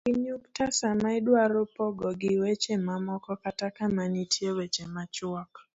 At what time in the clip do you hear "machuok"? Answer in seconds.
4.93-5.51